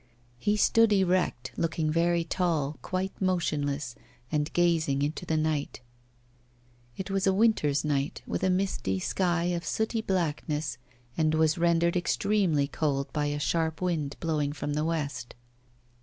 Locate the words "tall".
2.23-2.79